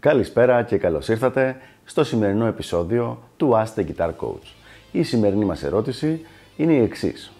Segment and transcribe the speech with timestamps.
[0.00, 4.46] Καλησπέρα και καλώς ήρθατε στο σημερινό επεισόδιο του Ask the Guitar Coach.
[4.92, 6.20] Η σημερινή μας ερώτηση
[6.56, 7.32] είναι η εξής.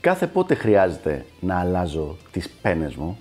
[0.00, 3.16] Κάθε πότε χρειάζεται να αλλάζω τις πένες μου;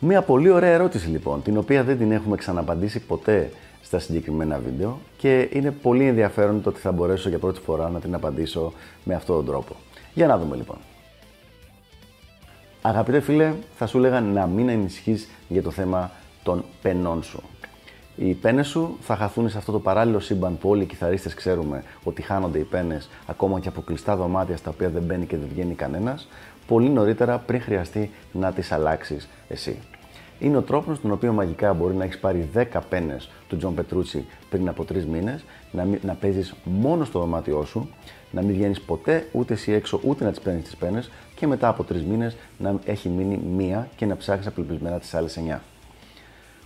[0.00, 3.50] Μια πολύ ωραία ερώτηση λοιπόν, την οποία δεν την έχουμε ξαναπαντήσει ποτέ
[3.82, 8.00] στα συγκεκριμένα βίντεο και είναι πολύ ενδιαφέρον το ότι θα μπορέσω για πρώτη φορά να
[8.00, 8.72] την απαντήσω
[9.04, 9.76] με αυτόν τον τρόπο.
[10.14, 10.76] Για να δούμε λοιπόν.
[12.82, 16.10] Αγαπητέ φίλε, θα σου έλεγα να μην ανησυχείς για το θέμα
[16.48, 17.42] των πενών σου.
[18.16, 21.82] Οι πένες σου θα χαθούν σε αυτό το παράλληλο σύμπαν που όλοι οι κιθαρίστες ξέρουμε
[22.04, 25.48] ότι χάνονται οι πένες ακόμα και από κλειστά δωμάτια στα οποία δεν μπαίνει και δεν
[25.52, 26.28] βγαίνει κανένας,
[26.66, 29.78] πολύ νωρίτερα πριν χρειαστεί να τις αλλάξεις εσύ.
[30.38, 34.26] Είναι ο τρόπος τον οποίο μαγικά μπορεί να έχεις πάρει 10 πένες του Τζον Πετρούτσι
[34.50, 37.88] πριν από 3 μήνες, να, να παίζεις μόνο στο δωμάτιό σου,
[38.30, 41.68] να μην βγαίνεις ποτέ ούτε εσύ έξω ούτε να τις παίρνεις τις πένες και μετά
[41.68, 45.58] από 3 μήνες να έχει μείνει μία και να ψάξει απελπισμένα τις άλλες 9.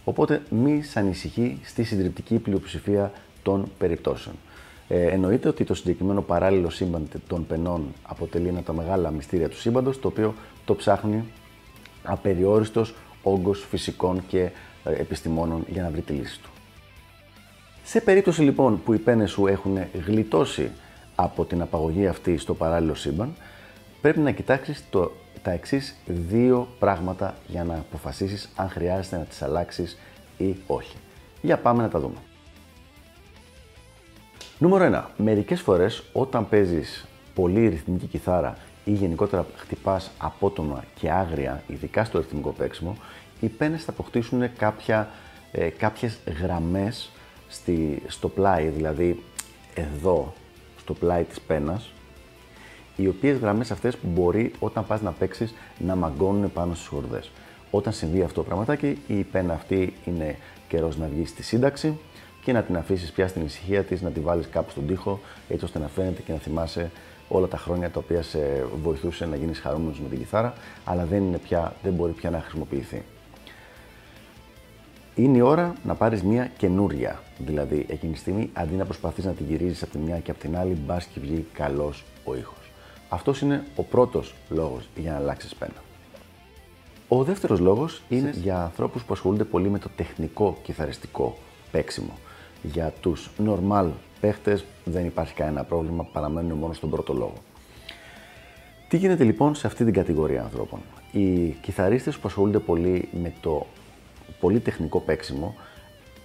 [0.05, 4.35] Οπότε μη σ' ανησυχεί στη συντριπτική πλειοψηφία των περιπτώσεων.
[4.89, 9.49] Ε, εννοείται ότι το συγκεκριμένο παράλληλο σύμπαν των πενών αποτελεί ένα από τα μεγάλα μυστήρια
[9.49, 11.25] του σύμπαντος, το οποίο το ψάχνει
[12.03, 14.41] απεριόριστος όγκος φυσικών και
[14.85, 16.51] ε, επιστημόνων για να βρει τη λύση του.
[17.85, 20.71] Σε περίπτωση λοιπόν που οι πένες σου έχουν γλιτώσει
[21.15, 23.35] από την απαγωγή αυτή στο παράλληλο σύμπαν,
[24.01, 25.13] πρέπει να κοιτάξεις το
[25.43, 29.99] τα εξής δύο πράγματα για να αποφασίσεις αν χρειάζεται να τις αλλάξεις
[30.39, 30.97] ή όχι.
[31.43, 32.17] Για πάμε να τα δούμε.
[34.59, 35.23] Νούμερο 1.
[35.23, 42.19] Μερικές φορές όταν παίζεις πολύ ρυθμική κιθάρα ή γενικότερα χτυπάς απότομα και άγρια, ειδικά στο
[42.19, 42.97] ρυθμικό παίξιμο,
[43.41, 45.09] οι πένες θα αποκτήσουν κάποια,
[45.53, 47.11] ε, κάποιες γραμμές
[47.49, 49.23] στη, στο πλάι, δηλαδή
[49.75, 50.33] εδώ,
[50.79, 51.91] στο πλάι της πένας,
[52.97, 57.31] οι οποίες γραμμές αυτές μπορεί όταν πας να παίξεις να μαγκώνουν πάνω στις χορδές.
[57.71, 60.37] Όταν συμβεί αυτό το πραγματάκι, η πένα αυτή είναι
[60.69, 61.99] καιρός να βγεις στη σύνταξη
[62.45, 65.65] και να την αφήσεις πια στην ησυχία της, να τη βάλεις κάπου στον τοίχο, έτσι
[65.65, 66.91] ώστε να φαίνεται και να θυμάσαι
[67.29, 70.55] όλα τα χρόνια τα οποία σε βοηθούσε να γίνεις χαρούμενος με την κιθάρα,
[70.85, 73.03] αλλά δεν, είναι πια, δεν μπορεί πια να χρησιμοποιηθεί.
[75.15, 77.23] Είναι η ώρα να πάρεις μια καινούρια.
[77.39, 80.41] Δηλαδή, εκείνη τη στιγμή, αντί να προσπαθείς να την γυρίζει από τη μια και από
[80.41, 82.62] την άλλη, μπας και βγει καλός ο ήχος.
[83.13, 85.83] Αυτός είναι ο πρώτος λόγος για να αλλάξει πένα.
[87.09, 91.39] Ο δεύτερος λόγος είναι για ανθρώπους που ασχολούνται πολύ με το τεχνικό κιθαριστικό
[91.71, 92.19] παίξιμο.
[92.63, 93.89] Για τους normal
[94.21, 97.35] παίχτες δεν υπάρχει κανένα πρόβλημα, παραμένουν μόνο στον πρώτο λόγο.
[98.89, 100.81] Τι γίνεται λοιπόν σε αυτή την κατηγορία ανθρώπων;
[101.13, 103.67] Οι κιθαρίστες που ασχολούνται πολύ με το
[104.41, 105.55] πολύ τεχνικό παίξιμο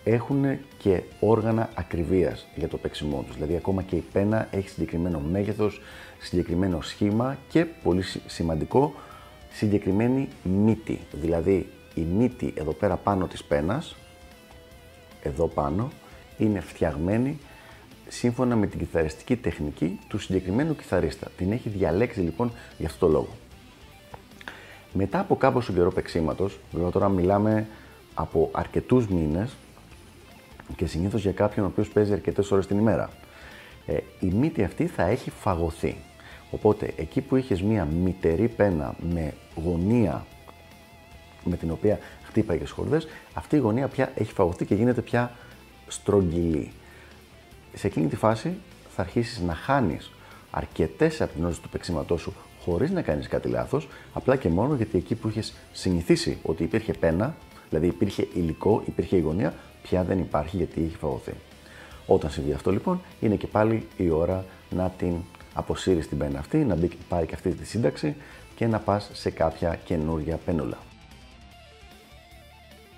[0.07, 3.35] έχουν και όργανα ακριβίας για το παίξιμό τους.
[3.35, 5.81] Δηλαδή ακόμα και η πένα έχει συγκεκριμένο μέγεθος,
[6.19, 8.93] συγκεκριμένο σχήμα και πολύ σημαντικό
[9.51, 10.99] συγκεκριμένη μύτη.
[11.11, 13.95] Δηλαδή η μύτη εδώ πέρα πάνω της πένας,
[15.21, 15.89] εδώ πάνω,
[16.37, 17.39] είναι φτιαγμένη
[18.07, 21.27] σύμφωνα με την κιθαριστική τεχνική του συγκεκριμένου κιθαρίστα.
[21.37, 23.35] Την έχει διαλέξει λοιπόν για αυτό το λόγο.
[24.93, 27.67] Μετά από κάποιο καιρό παίξήματος, βέβαια τώρα μιλάμε
[28.13, 29.55] από αρκετούς μήνες,
[30.75, 33.09] και συνήθως για κάποιον ο οποίος παίζει αρκετές ώρες την ημέρα.
[33.85, 35.95] Ε, η μύτη αυτή θα έχει φαγωθεί.
[36.51, 40.25] Οπότε εκεί που είχες μία μητερή πένα με γωνία
[41.43, 45.31] με την οποία χτύπαγες χορδές, αυτή η γωνία πια έχει φαγωθεί και γίνεται πια
[45.87, 46.71] στρογγυλή.
[47.73, 48.57] Σε εκείνη τη φάση
[48.95, 50.11] θα αρχίσεις να χάνεις
[50.51, 54.97] αρκετές από την του παίξήματό σου χωρίς να κάνεις κάτι λάθος, απλά και μόνο γιατί
[54.97, 57.35] εκεί που είχες συνηθίσει ότι υπήρχε πένα,
[57.69, 59.53] δηλαδή υπήρχε υλικό, υπήρχε η γωνία,
[59.89, 61.33] πια δεν υπάρχει γιατί έχει φαγωθεί.
[62.07, 65.15] Όταν συμβεί αυτό λοιπόν, είναι και πάλι η ώρα να την
[65.53, 68.15] αποσύρεις την πένα αυτή, να μπει, πάρει και αυτή τη σύνταξη
[68.55, 70.77] και να πας σε κάποια καινούρια πένουλα.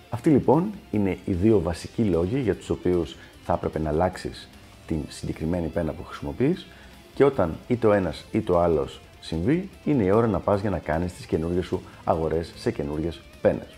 [0.09, 4.49] Αυτοί λοιπόν είναι οι δύο βασικοί λόγοι για τους οποίους θα έπρεπε να αλλάξεις
[4.88, 6.67] την συγκεκριμένη πένα που χρησιμοποιείς
[7.16, 10.69] και όταν είτε ο ένας είτε ο άλλος συμβεί, είναι η ώρα να πας για
[10.69, 13.78] να κάνεις τις καινούργιες σου αγορές σε καινούργιες πένες.